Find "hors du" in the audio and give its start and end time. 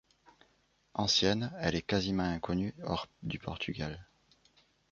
2.81-3.37